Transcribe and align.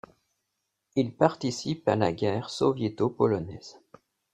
Il 0.95 1.13
participe 1.15 1.87
à 1.87 1.95
la 1.95 2.11
Guerre 2.11 2.49
soviéto-polonaise. 2.49 3.77